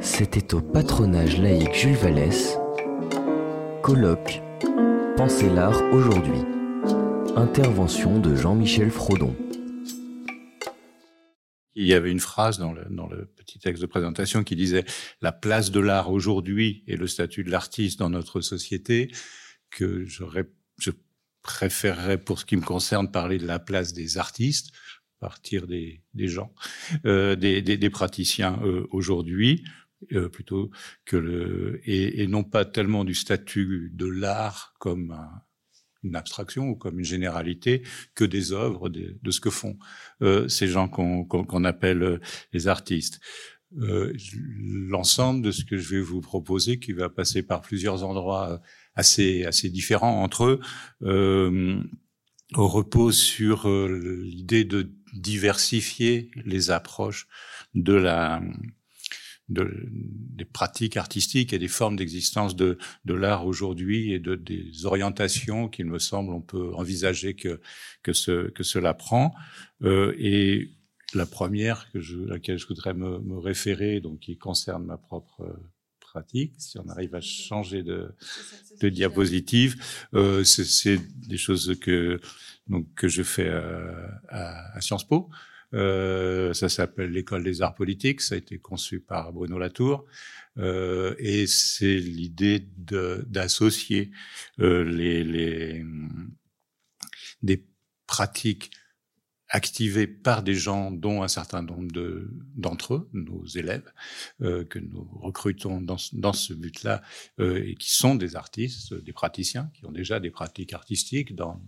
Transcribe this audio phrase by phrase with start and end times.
[0.00, 2.58] C'était au patronage laïque Jules Vallès.
[3.82, 4.40] Colloque
[5.16, 6.40] Pensez l'art aujourd'hui.
[7.36, 9.36] Intervention de Jean-Michel Frodon.
[11.74, 14.84] Il y avait une phrase dans le, petit texte de présentation qui disait
[15.22, 19.10] la place de l'art aujourd'hui et le statut de l'artiste dans notre société
[19.70, 20.24] que je
[21.42, 24.72] préférerais pour ce qui me concerne parler de la place des artistes,
[25.20, 26.52] partir des, des gens,
[27.04, 29.62] euh, des, des, des, praticiens euh, aujourd'hui,
[30.12, 30.70] euh, plutôt
[31.04, 35.42] que le et, et, non pas tellement du statut de l'art comme un,
[36.02, 37.82] une abstraction ou comme une généralité
[38.14, 39.78] que des œuvres de, de ce que font
[40.22, 42.20] euh, ces gens qu'on qu appelle euh,
[42.52, 43.20] les artistes.
[43.78, 44.12] Euh,
[44.56, 48.60] L'ensemble de ce que je vais vous proposer, qui va passer par plusieurs endroits
[48.94, 50.60] assez assez différents entre
[51.02, 51.80] eux,
[52.52, 57.26] repose sur l'idée de diversifier les approches
[57.74, 58.42] de la
[59.50, 64.86] de, des pratiques artistiques et des formes d'existence de, de l'art aujourd'hui et de, des
[64.86, 67.60] orientations qu'il me semble on peut envisager que,
[68.02, 69.34] que, ce, que cela prend.
[69.82, 70.70] Euh, et
[71.14, 74.96] la première que je, à laquelle je voudrais me, me référer, donc qui concerne ma
[74.96, 75.58] propre
[75.98, 78.12] pratique, si on arrive à changer de,
[78.80, 79.82] de diapositive,
[80.14, 82.20] euh, c'est des choses que,
[82.70, 85.28] donc, que je fais à, à, à Sciences Po.
[85.72, 88.22] Euh, ça s'appelle l'école des arts politiques.
[88.22, 90.06] Ça a été conçu par Bruno Latour.
[90.58, 94.10] Euh, et c'est l'idée d'associer
[94.58, 95.84] euh, les, les,
[97.42, 97.64] des
[98.06, 98.70] pratiques
[99.52, 101.90] activées par des gens dont un certain nombre
[102.54, 103.92] d'entre eux, nos élèves,
[104.42, 107.02] euh, que nous recrutons dans, dans ce but-là,
[107.40, 111.60] euh, et qui sont des artistes, des praticiens, qui ont déjà des pratiques artistiques dans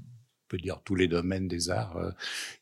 [0.52, 2.10] peut dire tous les domaines des arts, euh,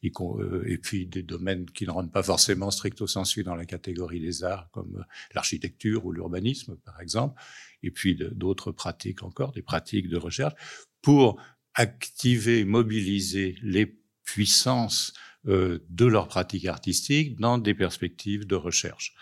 [0.04, 3.66] et, euh, et, puis des domaines qui ne rentrent pas forcément stricto sensu dans la
[3.66, 5.02] catégorie des arts, comme euh,
[5.34, 7.42] l'architecture ou l'urbanisme, par exemple,
[7.82, 10.54] et puis d'autres pratiques encore, des pratiques de recherche,
[11.02, 11.42] pour
[11.74, 15.12] activer, mobiliser les puissances
[15.44, 19.14] de leurs pratiques artistiques dans des perspectives de recherche.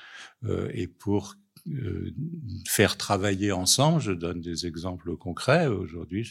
[0.73, 1.37] Et pour
[2.67, 5.69] faire travailler ensemble, je donne des exemples concrets.
[5.69, 6.29] Aujourd'hui,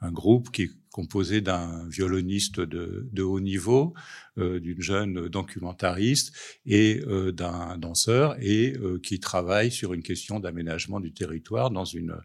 [0.00, 3.94] un groupe qui est composé d'un violoniste de, de, haut niveau,
[4.38, 6.34] euh, d'une jeune documentariste
[6.66, 11.84] et euh, d'un danseur, et euh, qui travaille sur une question d'aménagement du territoire dans
[11.84, 12.16] une,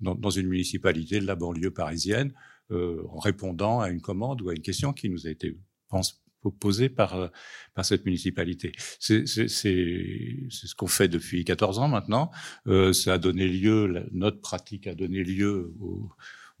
[0.00, 2.32] dans, une municipalité de la banlieue parisienne,
[2.72, 5.56] euh, en répondant à une commande ou à une question qui nous a été
[5.88, 6.22] pense,
[6.58, 7.30] posée par,
[7.74, 8.72] par cette municipalité.
[8.98, 12.30] C'est ce qu'on fait depuis 14 ans maintenant.
[12.66, 16.10] Euh, ça a donné lieu, notre pratique a donné lieu au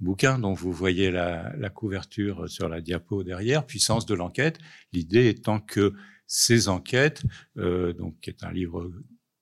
[0.00, 4.58] bouquin dont vous voyez la, la, couverture sur la diapo derrière, Puissance de l'enquête.
[4.92, 5.94] L'idée étant que
[6.26, 7.22] ces enquêtes,
[7.58, 8.90] euh, donc qui est un livre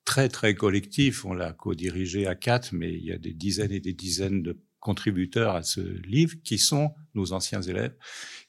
[0.05, 3.81] très très collectif, on l'a co-dirigé à quatre, mais il y a des dizaines et
[3.81, 7.95] des dizaines de contributeurs à ce livre qui sont nos anciens élèves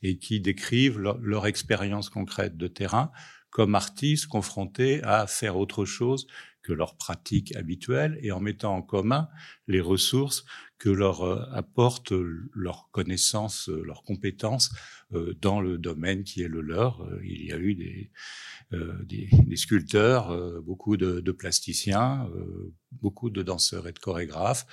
[0.04, 3.12] et qui décrivent leur, leur expérience concrète de terrain
[3.50, 6.28] comme artistes confrontés à faire autre chose
[6.62, 9.28] que leur pratique habituelle et en mettant en commun
[9.68, 10.46] les ressources
[10.80, 12.14] que leur euh, apportent
[12.54, 14.72] leurs connaissances, euh, leurs compétences
[15.14, 17.04] euh, dans le domaine qui est le leur.
[17.04, 18.12] Euh, il y a eu des,
[18.74, 22.30] euh, des, des sculpteurs, euh, beaucoup de, de plasticiens,
[22.94, 24.66] beaucoup de danseurs et de chorégraphes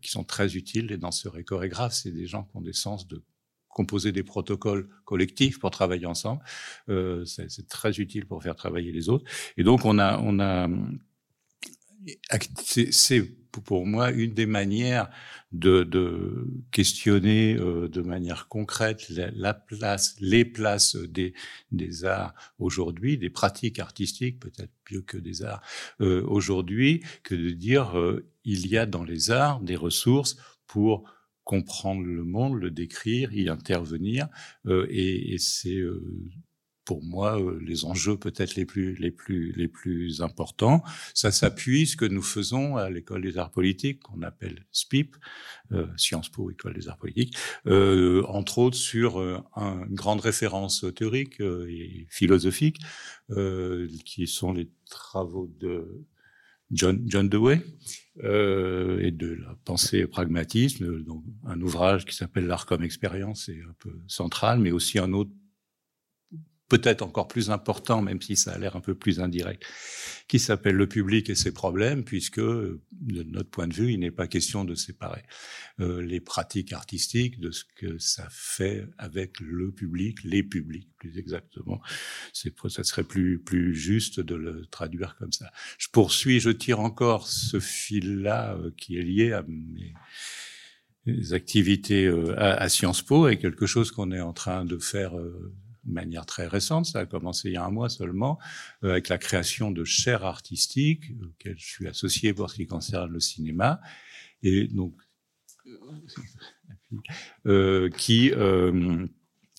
[0.00, 0.86] qui sont très utiles.
[0.86, 3.22] Les danseurs et chorégraphes, c'est des gens qui ont des sens de
[3.68, 6.42] composer des protocoles collectifs pour travailler ensemble.
[7.26, 9.24] c'est très utile pour faire travailler les autres.
[9.56, 10.68] Et donc on a, on a
[12.62, 15.08] c'est pour moi une des manières
[15.52, 21.34] de, de questionner euh, de manière concrète la, la, place, les places des,
[21.70, 25.62] des arts aujourd'hui, des pratiques artistiques, peut-être mieux que des arts
[26.00, 30.36] euh, aujourd'hui, que de dire euh, il y a dans les arts des ressources
[30.66, 31.04] pour
[31.44, 34.28] comprendre le monde, le décrire, y intervenir,
[34.66, 35.82] et, et c'est
[36.84, 40.82] pour moi euh, les enjeux peut-être les plus les plus les plus importants.
[41.14, 45.16] Ça s'appuie ce que nous faisons à l'école des arts politiques qu'on appelle SPIP,
[45.72, 47.36] euh, Sciences Po, école des arts politiques,
[47.66, 52.78] euh, entre autres sur euh, un, une grande référence théorique euh, et philosophique
[53.30, 56.04] euh, qui sont les travaux de
[56.70, 57.62] John, John Dewey
[58.24, 63.60] euh, et de la pensée pragmatisme, donc un ouvrage qui s'appelle L'art comme expérience est
[63.62, 65.30] un peu central, mais aussi un autre
[66.78, 69.64] peut-être encore plus important, même si ça a l'air un peu plus indirect,
[70.26, 74.10] qui s'appelle le public et ses problèmes, puisque de notre point de vue, il n'est
[74.10, 75.22] pas question de séparer
[75.80, 81.18] euh, les pratiques artistiques de ce que ça fait avec le public, les publics plus
[81.18, 81.80] exactement.
[82.32, 85.50] C'est ça serait plus plus juste de le traduire comme ça.
[85.78, 89.94] Je poursuis, je tire encore ce fil-là euh, qui est lié à mes
[91.32, 95.52] activités euh, à, Sciences Po et quelque chose qu'on est en train de faire euh,
[95.84, 98.38] de manière très récente, ça a commencé il y a un mois seulement,
[98.82, 103.10] euh, avec la création de chaires artistiques, auxquelles je suis associé pour ce qui concerne
[103.10, 103.80] le cinéma,
[104.42, 104.94] et donc
[107.46, 109.06] euh, qui euh,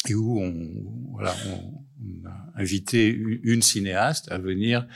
[0.08, 4.88] et où on, voilà, on, a invité une cinéaste à venir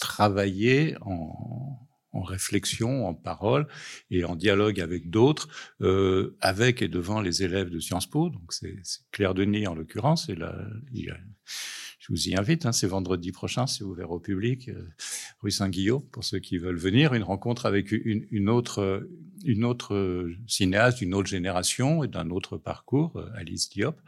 [0.00, 3.66] travailler en, en réflexion, en parole
[4.10, 5.48] et en dialogue avec d'autres,
[5.80, 8.30] euh, avec et devant les élèves de Sciences Po.
[8.30, 8.76] Donc c'est
[9.12, 10.54] Claire Denis en l'occurrence, et là,
[10.92, 14.88] je vous y invite, hein, c'est vendredi prochain, c'est ouvert au public, euh,
[15.40, 19.08] rue Saint-Guillaume, pour ceux qui veulent venir, une rencontre avec une, autre,
[19.44, 24.00] une autre cinéaste d'une autre génération et d'un autre parcours, euh, Alice Diop.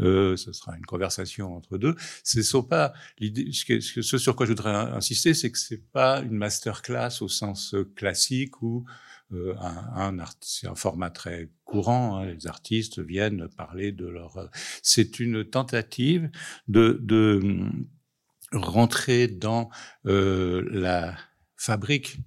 [0.00, 1.96] Euh, ce sera une conversation entre deux.
[2.22, 7.22] C'est pas l'idée, ce sur quoi je voudrais insister, c'est que c'est pas une masterclass
[7.22, 8.84] au sens classique où
[9.34, 10.24] euh, un, un,
[10.64, 12.16] un, format très courant.
[12.16, 14.38] Hein, les artistes viennent parler de leur.
[14.38, 14.46] Euh,
[14.82, 16.30] c'est une tentative
[16.66, 17.66] de, de
[18.52, 19.70] rentrer dans
[20.06, 21.16] euh, la
[21.56, 22.18] fabrique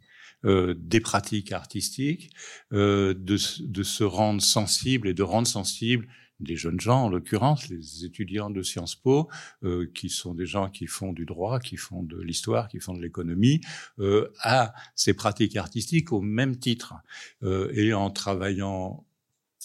[0.44, 2.32] euh, des pratiques artistiques,
[2.74, 6.08] euh, de, de, se rendre sensible et de rendre sensible
[6.42, 9.30] des jeunes gens, en l'occurrence les étudiants de Sciences Po,
[9.64, 12.94] euh, qui sont des gens qui font du droit, qui font de l'histoire, qui font
[12.94, 13.62] de l'économie,
[14.00, 16.96] euh, à ces pratiques artistiques au même titre.
[17.44, 19.06] Euh, et en travaillant,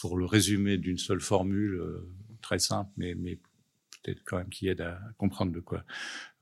[0.00, 2.09] pour le résumer d'une seule formule euh,
[2.43, 3.38] très simple, mais, mais
[4.02, 5.85] peut-être quand même qui aide à comprendre de quoi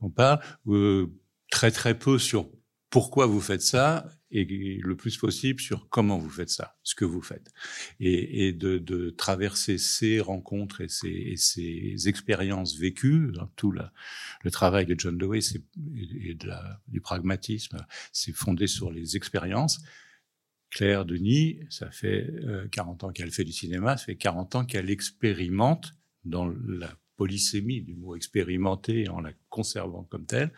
[0.04, 1.06] on parle, euh,
[1.50, 2.50] très très peu sur
[2.90, 7.04] pourquoi vous faites ça et le plus possible sur comment vous faites ça, ce que
[7.04, 7.52] vous faites,
[8.00, 13.32] et, de, traverser ces rencontres et ces, expériences vécues.
[13.38, 16.36] Hein, tout le travail de John Dewey et
[16.88, 19.80] du pragmatisme, c'est fondé sur les expériences.
[20.70, 22.28] Claire Denis, ça fait
[22.72, 26.92] 40 euh, ans qu'elle fait du cinéma, ça fait 40 ans qu'elle expérimente dans la
[27.16, 30.52] polysémie du mot expérimenté en la conservant comme telle,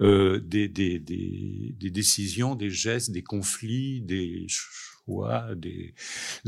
[0.00, 5.94] euh, des, des, des, des, décisions, des gestes, des conflits, des choix, des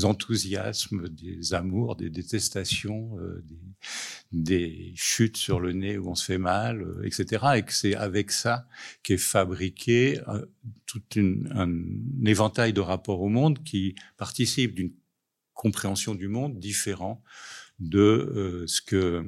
[0.02, 3.44] enthousiasmes, des amours, des détestations, euh,
[4.32, 7.44] des, chutes sur le nez où on se fait mal, euh, etc.
[7.56, 8.66] Et que c'est avec ça
[9.02, 10.46] qu'est fabriqué euh,
[10.86, 11.70] tout un
[12.24, 14.92] éventail de rapports au monde qui participe d'une
[15.54, 17.22] compréhension du monde différent
[17.80, 19.24] de euh, ce que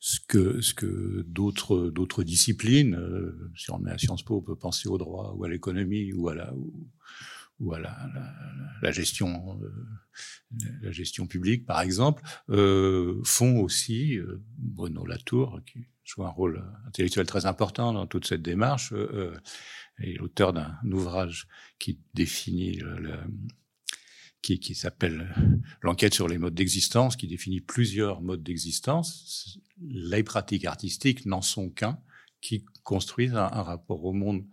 [0.00, 4.42] ce que ce que d'autres d'autres disciplines euh, si on est à Sciences Po on
[4.42, 6.52] peut penser au droit ou à l'économie ou à la
[7.58, 7.96] ou, à la,
[8.82, 9.86] la, gestion euh,
[10.82, 16.62] la gestion publique par exemple euh, font aussi euh, Bruno Latour qui joue un rôle
[16.86, 18.94] intellectuel très important dans toute cette démarche
[19.98, 21.48] et l'auteur d'un ouvrage
[21.80, 23.18] qui définit le
[24.42, 25.34] qui, s'appelle
[25.82, 29.58] l'enquête sur les modes d'existence, qui définit plusieurs modes d'existence.
[29.80, 31.98] Les pratiques artistiques n'en sont qu'un,
[32.40, 34.44] qui construisent un, rapport au monde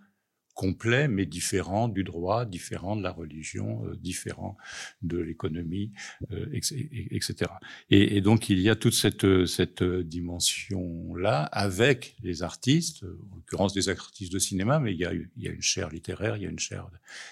[0.53, 4.57] complet, mais différent du droit, différent de la religion, euh, différent
[5.01, 5.91] de l'économie,
[6.31, 7.51] euh, etc.
[7.89, 13.89] Et, donc il y a toute cette, cette dimension-là avec les artistes, en l'occurrence des
[13.89, 16.45] artistes de cinéma, mais il y a, il y a une chaire littéraire, il y
[16.45, 16.89] a une chaire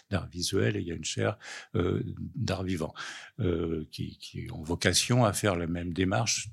[0.09, 1.37] d'art visuel et il y a une chaire
[1.75, 2.03] euh,
[2.35, 2.93] d'art vivant
[3.39, 6.49] euh, qui, qui ont vocation à faire la même démarche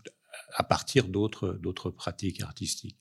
[0.55, 2.97] à partir d'autres pratiques artistiques.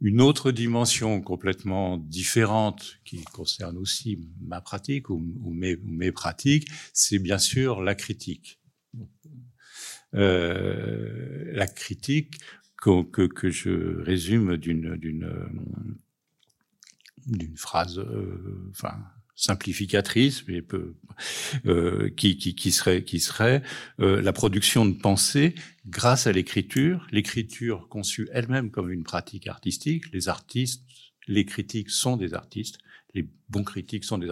[0.00, 7.38] Une autre dimension complètement différente qui concerne aussi ma pratique ou, mes, pratiques, c'est bien
[7.38, 8.60] sûr la critique.
[10.14, 12.38] Euh, la critique
[12.80, 15.28] que, je résume d'une d'une
[17.26, 19.02] d'une phrase, euh, enfin
[19.36, 20.62] simplificatrice, mais
[21.66, 23.62] euh, qui serait
[24.00, 25.54] euh, la production de pensée
[25.86, 30.10] grâce à l'écriture, l'écriture conçue elle-même comme une pratique artistique.
[30.12, 30.82] Les artistes,
[31.28, 32.78] les critiques sont des artistes,
[33.16, 34.30] les bons critiques sont des,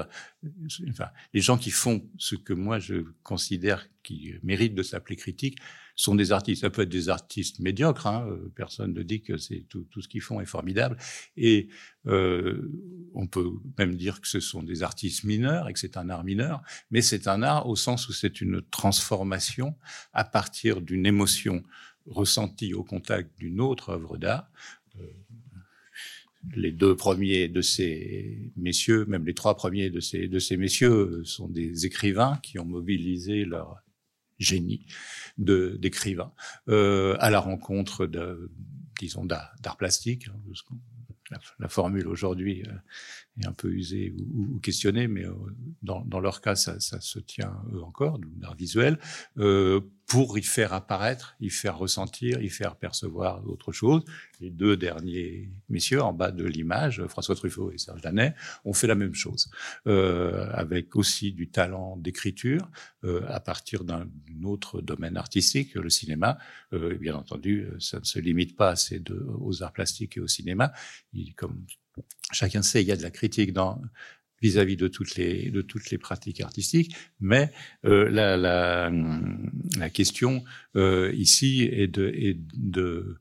[0.91, 5.59] enfin, les gens qui font ce que moi je considère qui mérite de s'appeler critique
[5.97, 6.61] sont des artistes.
[6.61, 8.07] Ça peut être des artistes médiocres.
[8.07, 10.97] Hein, personne ne dit que c'est tout, ce qu'ils font est formidable.
[11.37, 11.69] Et
[12.07, 12.71] euh,
[13.15, 16.25] on peut même dire que ce sont des artistes mineurs et que c'est un art
[16.25, 16.63] mineur.
[16.91, 19.77] Mais c'est un art au sens où c'est une transformation
[20.13, 21.63] à partir d'une émotion
[22.07, 24.51] ressenti au contact d'une autre œuvre d'art.
[26.45, 30.57] Euh, les deux premiers de ces messieurs, même les trois premiers de ces, de ces
[30.57, 33.83] messieurs, sont des écrivains qui ont mobilisé leur
[34.39, 34.87] génie
[35.39, 36.33] de d'écrivains
[36.69, 38.51] euh, à la rencontre de
[38.99, 42.65] disons d'art plastique hein, la, formule aujourd'hui
[43.39, 45.35] euh, est un peu usée ou, questionnée, mais euh,
[45.83, 48.99] dans, leur cas, ça, se tient encore, l'art visuel,
[49.39, 54.05] euh, pour y faire apparaître, y faire ressentir, y faire percevoir d'autres choses.
[54.41, 58.35] Les deux derniers messieurs en bas de l'image, François Truffaut et Serge Danet,
[58.67, 59.51] ont fait la même chose,
[59.87, 62.71] avec aussi du talent d'écriture
[63.29, 64.07] à partir d'un
[64.45, 66.37] autre domaine artistique, le cinéma.
[67.01, 70.71] bien entendu, ça ne se limite pas à deux, aux arts plastiques et au cinéma
[71.35, 71.65] comme
[72.33, 73.53] chacun sait, il y a de la critique
[74.43, 77.53] vis-à-vis de toutes les pratiques artistiques, mais
[77.85, 80.45] euh, la, la, question
[80.77, 83.19] euh, ici est de,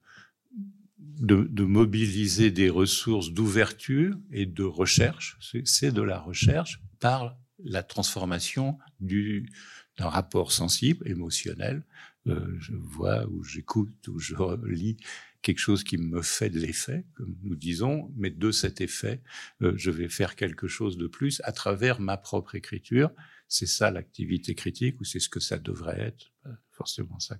[1.21, 5.37] mobiliser des ressources d'ouverture et de recherche.
[5.63, 9.49] C'est de la recherche par la transformation du
[9.97, 11.83] d'un rapport sensible, émotionnel.
[12.27, 14.97] Euh, je vois ou j'écoute ou je lis
[15.43, 19.21] quelque chose qui me fait de l'effet, comme nous disons, mais de cet effet,
[19.61, 23.11] euh, je vais faire quelque chose de plus à travers ma propre écriture.
[23.47, 26.31] C'est ça l'activité critique, ou c'est ce que ça devrait être,
[26.71, 27.37] forcément ça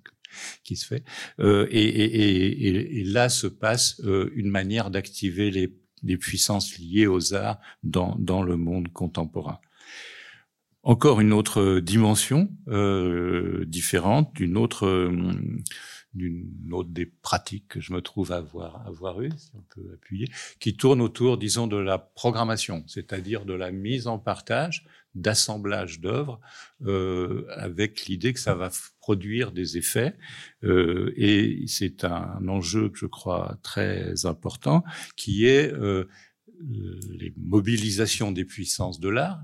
[0.63, 1.03] qui se fait.
[1.39, 5.73] Euh, et, et, et, et, là se passe euh, une manière d'activer les,
[6.03, 9.59] les, puissances liées aux arts dans, dans le monde contemporain
[10.83, 15.09] encore une autre dimension euh, différente, d'une autre
[16.13, 20.27] d'une autre des pratiques que je me trouve avoir, avoir eu, si on peut appuyer,
[20.59, 24.85] qui tourne autour, disons, de la programmation, c'est-à-dire de la mise en partage,
[25.15, 26.39] d'assemblage d'œuvres,
[26.85, 30.15] euh, avec l'idée que ça va produire des effets.
[30.63, 34.83] Euh, et c'est un enjeu que je crois très important,
[35.15, 36.07] qui est euh,
[37.09, 39.43] les mobilisations des puissances de l'art.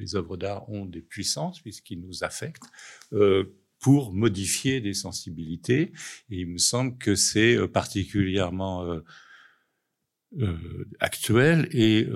[0.00, 2.66] Les œuvres d'art ont des puissances puisqu'ils nous affectent.
[3.12, 5.92] Euh, pour modifier des sensibilités.
[6.30, 9.02] Et il me semble que c'est euh, particulièrement euh,
[11.00, 12.06] actuel et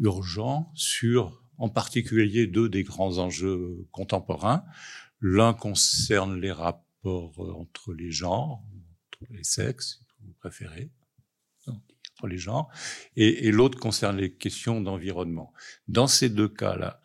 [0.00, 4.64] urgent sur, en particulier, deux des grands enjeux contemporains.
[5.20, 8.64] L'un concerne les rapports entre les genres,
[9.20, 10.90] entre les sexes, si vous préférez,
[11.66, 12.70] entre les genres,
[13.16, 15.52] et l'autre concerne les questions d'environnement.
[15.86, 17.02] Dans ces deux cas-là,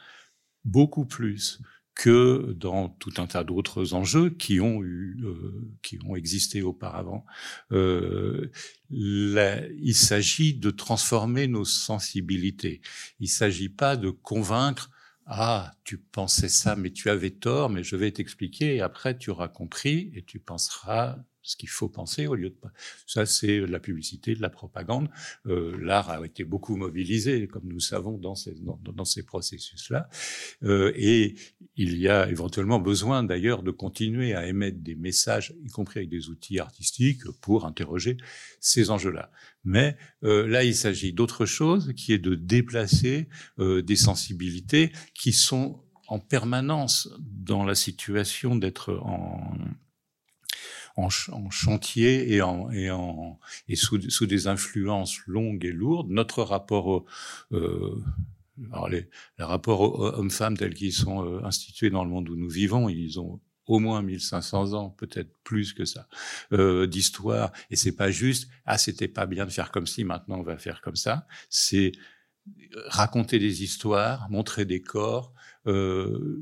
[0.65, 1.62] beaucoup plus
[1.93, 7.25] que dans tout un tas d'autres enjeux qui ont eu, euh, qui ont existé auparavant.
[7.72, 8.51] Euh,
[8.89, 12.81] il s'agit de transformer nos sensibilités.
[13.22, 14.89] Il s'agit pas de convaincre
[15.27, 19.31] ah, tu pensais ça, mais tu avais tort, mais je vais t'expliquer, et après tu
[19.31, 22.56] auras compris, et tu penseras ce qu'il faut penser au lieu de
[23.06, 25.10] ça c'est la publicité de la propagande.
[25.46, 30.10] Euh, l'art a été beaucoup mobilisé comme nous savons dans ces dans, ces processus là
[30.64, 31.36] euh, et
[31.75, 36.10] il y a éventuellement besoin d'ailleurs de continuer à émettre des messages y compris avec
[36.10, 38.18] des outils artistiques pour interroger
[38.60, 39.30] ces enjeux là
[39.64, 45.84] mais euh, là il s'agit d'autre chose qui est de déplacer des sensibilités qui sont
[46.08, 49.54] en permanence dans la situation d'être en
[50.96, 56.10] en, chantier et, en, et, en, et sous, sous, des influences longues et lourdes.
[56.10, 57.06] Notre rapport au,
[57.52, 58.02] euh,
[58.72, 62.50] alors les, les rapports hommes-femmes tels qu'ils sont euh, institués dans le monde où nous
[62.50, 66.08] vivons, ils ont au moins 1500 ans, peut-être plus que ça,
[66.54, 67.52] euh, d'histoire.
[67.72, 70.58] Et c'est pas juste, ah, c'était pas bien de faire comme ci, maintenant on va
[70.58, 71.28] faire comme ça.
[71.50, 71.92] C'est
[72.86, 75.34] raconter des histoires, montrer des corps,
[75.67, 76.41] euh,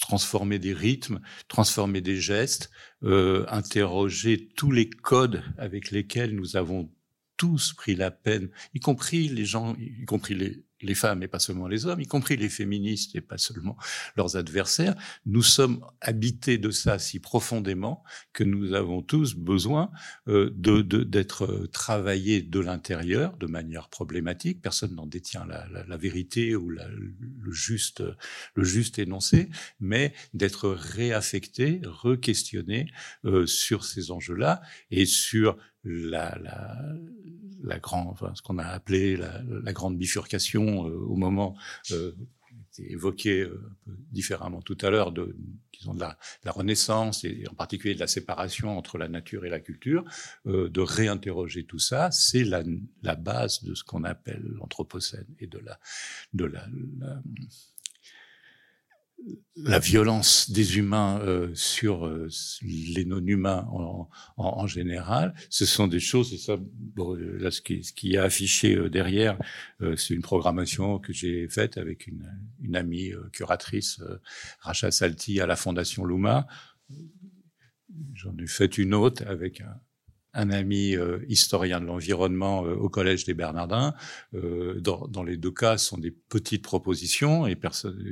[0.00, 2.70] transformer des rythmes, transformer des gestes,
[3.02, 6.90] euh, interroger tous les codes avec lesquels nous avons
[7.36, 11.38] tous pris la peine, y compris les gens, y compris les, les femmes et pas
[11.38, 13.76] seulement les hommes, y compris les féministes et pas seulement
[14.16, 14.94] leurs adversaires,
[15.26, 19.90] nous sommes habités de ça si profondément que nous avons tous besoin
[20.28, 24.60] euh, d'être euh, travaillés de l'intérieur de manière problématique.
[24.62, 28.02] Personne n'en détient la, vérité ou la, le juste
[28.54, 29.48] le juste énoncé,
[29.80, 32.86] mais d'être réaffecté, re-questionné
[33.24, 34.60] euh, sur ces enjeux-là
[34.90, 36.76] et sur la, la,
[37.62, 41.56] la grande, enfin, ce qu'on a appelé la, la grande bifurcation euh, au moment
[41.92, 42.12] euh,
[42.78, 45.36] évoqué euh, différemment tout à l'heure de
[45.72, 49.50] disons de la, la, Renaissance et en particulier de la séparation entre la nature et
[49.50, 50.04] la culture,
[50.46, 52.62] euh, de réinterroger tout ça, c'est la,
[53.02, 55.78] la, base de ce qu'on appelle l'anthropocène et de la
[56.32, 56.66] de la,
[56.98, 57.22] la
[59.56, 62.28] la violence des humains euh, sur euh,
[62.62, 67.60] les non-humains en, en, en, général, ce sont des choses, et ça, bon, là, ce
[67.60, 69.38] qui, ce qui est affiché euh, derrière,
[69.96, 72.30] c'est une programmation que j'ai faite avec une,
[72.62, 74.00] une amie curatrice,
[74.60, 76.46] Racha Salti, à la Fondation Luma.
[78.14, 79.80] J'en ai fait une autre avec un,
[80.34, 83.94] un ami euh, historien de l'environnement euh, au Collège des Bernardins.
[84.34, 88.04] Euh, dans, dans, les deux cas, ce sont des petites propositions et personne,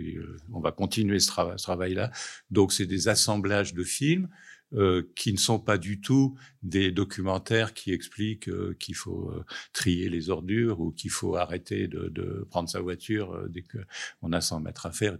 [0.52, 2.10] on va continuer ce, ce travail-là.
[2.50, 4.28] Donc, c'est des assemblages de films
[4.74, 9.44] euh, qui ne sont pas du tout des documentaires qui expliquent euh, qu'il faut euh,
[9.74, 14.40] trier les ordures ou qu'il faut arrêter de, de, prendre sa voiture dès qu'on a
[14.40, 15.18] 100 mètres à faire.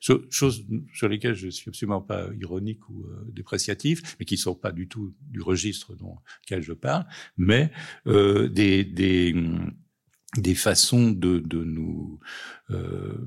[0.00, 0.64] Choses
[0.94, 5.14] sur lesquelles je suis absolument pas ironique ou dépréciatif, mais qui sont pas du tout
[5.20, 7.04] du registre dont lequel je parle,
[7.36, 7.70] mais
[8.06, 9.34] des, des
[10.36, 12.18] des façons de, de nous
[12.70, 13.18] euh,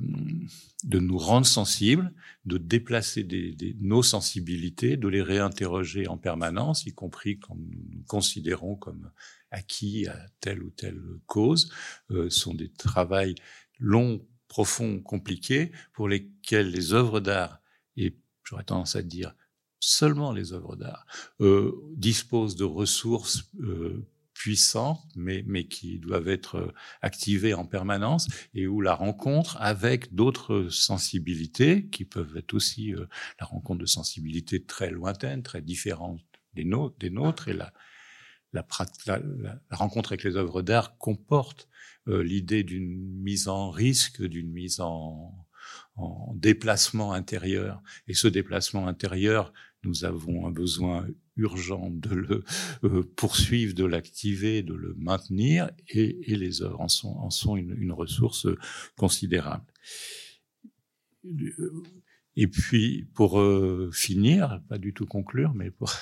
[0.83, 2.13] de nous rendre sensibles,
[2.45, 8.03] de déplacer des, des, nos sensibilités, de les réinterroger en permanence, y compris quand nous
[8.07, 9.11] considérons comme
[9.51, 11.71] acquis à telle ou telle cause,
[12.11, 13.33] euh, sont des travaux
[13.79, 17.61] longs, profonds, compliqués, pour lesquels les œuvres d'art,
[17.97, 19.35] et j'aurais tendance à dire
[19.79, 21.05] seulement les œuvres d'art,
[21.41, 28.27] euh, disposent de ressources euh, puissants, mais, mais qui doivent être euh, activés en permanence
[28.53, 33.07] et où la rencontre avec d'autres sensibilités, qui peuvent être aussi euh,
[33.39, 36.21] la rencontre de sensibilités très lointaines, très différentes
[36.53, 37.73] des nôtres, des nôtres et la,
[38.53, 38.65] la,
[39.07, 41.67] la, la, rencontre avec les œuvres d'art comporte
[42.07, 45.33] euh, l'idée d'une mise en risque, d'une mise en,
[45.95, 47.81] en déplacement intérieur.
[48.07, 52.43] Et ce déplacement intérieur, nous avons un besoin urgent de le
[52.83, 57.55] euh, poursuivre, de l'activer, de le maintenir, et, et, les œuvres en sont, en sont
[57.55, 58.47] une, une ressource
[58.97, 59.65] considérable.
[62.37, 65.93] Et puis, pour euh, finir, pas du tout conclure, mais pour,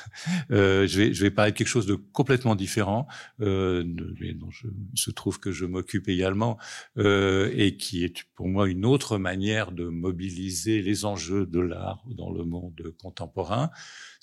[0.51, 3.07] euh, je, vais, je vais parler de quelque chose de complètement différent,
[3.41, 3.83] euh,
[4.19, 6.57] mais dont je, il se trouve que je m'occupe également,
[6.97, 12.03] euh, et qui est pour moi une autre manière de mobiliser les enjeux de l'art
[12.07, 13.69] dans le monde contemporain.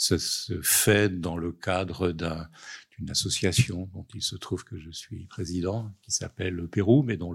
[0.03, 2.49] Ça se fait dans le cadre d'un
[3.01, 7.17] une association dont il se trouve que je suis président, qui s'appelle le Pérou, mais
[7.17, 7.35] dont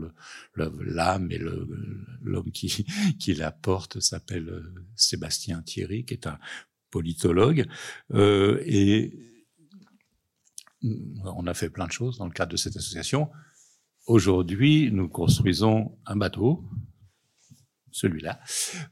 [0.55, 2.85] l'âme et l'homme qui,
[3.19, 6.37] qui la porte s'appelle euh, Sébastien Thierry, qui est un
[6.91, 7.67] politologue.
[8.13, 9.11] Euh, et
[11.23, 13.29] on a fait plein de choses dans le cadre de cette association.
[14.05, 16.63] Aujourd'hui, nous construisons un bateau,
[17.91, 18.39] celui-là,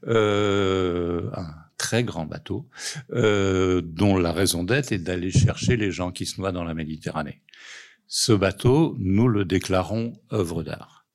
[0.08, 1.30] euh,
[1.76, 2.68] très grand bateau,
[3.10, 6.74] euh, dont la raison d'être est d'aller chercher les gens qui se noient dans la
[6.74, 7.42] Méditerranée.
[8.06, 11.06] Ce bateau, nous le déclarons œuvre d'art.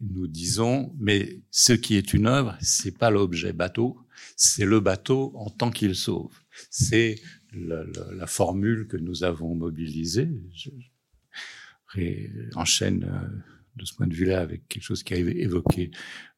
[0.00, 3.98] Nous disons, mais ce qui est une œuvre, c'est pas l'objet bateau,
[4.36, 6.32] c'est le bateau en tant qu'il sauve.
[6.70, 7.16] C'est
[7.52, 10.30] la, formule que nous avons mobilisée.
[10.54, 10.70] Je,
[11.94, 13.28] je enchaîne euh,
[13.76, 15.90] de ce point de vue-là avec quelque chose qui a évoqué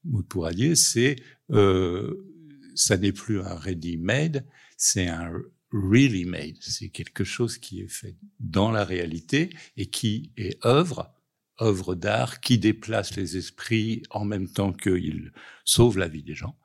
[0.04, 1.16] Maud Pourradier, c'est
[1.50, 2.31] euh,
[2.74, 5.32] ça n'est plus un ready-made, c'est un
[5.72, 6.56] really made.
[6.60, 11.14] C'est quelque chose qui est fait dans la réalité et qui est œuvre,
[11.60, 15.32] œuvre d'art, qui déplace les esprits en même temps qu'il
[15.64, 16.58] sauve la vie des gens.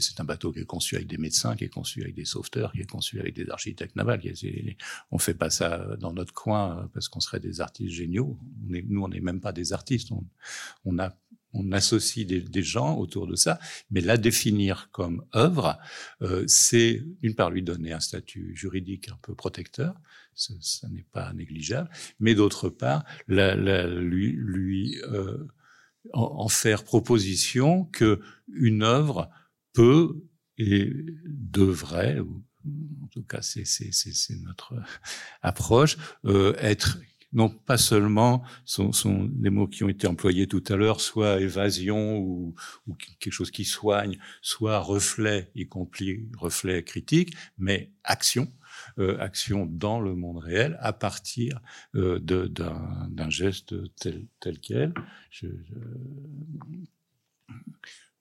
[0.00, 2.72] C'est un bateau qui est conçu avec des médecins, qui est conçu avec des sauveteurs,
[2.72, 4.22] qui est conçu avec des architectes navals.
[5.10, 8.38] On fait pas ça dans notre coin parce qu'on serait des artistes géniaux.
[8.66, 10.10] Nous, on n'est même pas des artistes.
[10.84, 11.14] On a
[11.58, 13.58] on associe des, gens autour de ça,
[13.90, 15.78] mais la définir comme œuvre,
[16.22, 19.94] euh, c'est d'une part lui donner un statut juridique un peu protecteur,
[20.34, 21.90] ça, ça n'est pas négligeable,
[22.20, 25.46] mais d'autre part la, la, lui, lui euh,
[26.12, 28.20] en, en, faire proposition que
[28.52, 29.30] une œuvre
[29.72, 30.22] peut
[30.58, 30.92] et
[31.24, 32.42] devrait, ou
[33.02, 33.64] en tout cas c'est
[34.42, 34.74] notre
[35.42, 36.98] approche, euh, être
[37.32, 41.40] non pas seulement sont, sont des mots qui ont été employés tout à l'heure, soit
[41.40, 42.54] évasion ou,
[43.20, 48.50] quelque chose qui soigne, soit reflet, y compris reflet critique, mais action,
[48.98, 51.60] euh, action dans le monde réel à partir
[51.94, 54.94] euh, d'un geste tel, tel quel.
[55.30, 55.48] Je,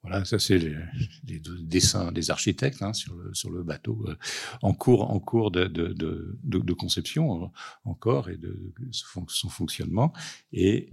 [0.03, 0.75] voilà, ça c'est les,
[1.59, 4.15] dessins des architectes hein, sur, le, bateau euh,
[4.61, 7.47] en cours, de, conception euh,
[7.83, 10.13] encore et de, son fonctionnement.
[10.53, 10.91] Et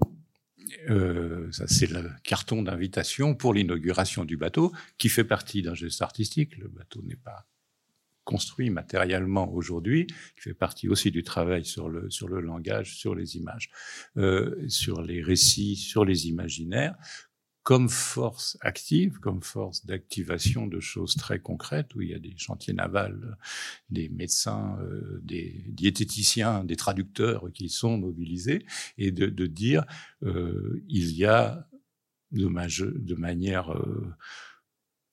[0.89, 6.03] euh, ça c'est le carton d'invitation pour l'inauguration du bateau qui fait partie d'un geste
[6.03, 6.57] artistique.
[6.57, 7.47] Le bateau n'est pas
[8.25, 12.09] construit matériellement aujourd'hui, qui fait partie aussi du travail sur le,
[12.41, 13.71] langage, sur les images,
[14.67, 16.97] sur les récits, sur les imaginaires,
[17.65, 22.35] comme force active, comme force d'activation de choses très concrètes, où il y a des
[22.37, 23.39] chantiers navals,
[23.89, 28.67] des médecins, euh, des diététiciens, des traducteurs qui sont mobilisés,
[28.99, 29.85] et de, de dire
[30.23, 31.67] euh, il y a
[32.33, 32.49] de,
[32.99, 34.13] de manière euh,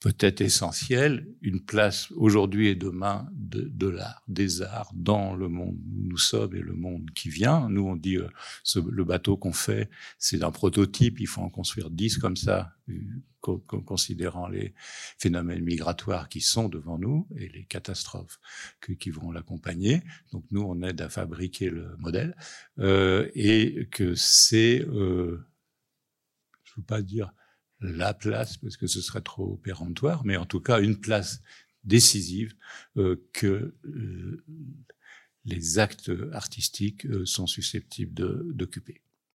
[0.02, 5.78] peut-être essentielle, une place aujourd'hui et demain de, de l'art, des arts dans le monde
[5.78, 7.70] où nous sommes et le monde qui vient.
[7.70, 8.28] Nous, on dit, euh,
[8.64, 12.76] ce, le bateau qu'on fait, c'est un prototype, il faut en construire dix comme ça,
[12.90, 12.96] euh,
[13.42, 14.74] considérant les
[15.18, 18.40] phénomènes migratoires qui sont devant nous et les catastrophes
[18.80, 20.02] que, qui vont l'accompagner.
[20.32, 22.36] Donc nous, on aide à fabriquer le modèle
[22.80, 25.46] euh, et que c'est, euh,
[26.64, 27.34] je veux pas dire
[27.82, 31.42] la place, parce que ce serait trop péremptoire, mais en tout cas une place
[31.84, 32.56] décisive
[32.98, 34.44] euh, que euh,
[35.46, 39.02] les actes artistiques euh, sont susceptibles d'occuper.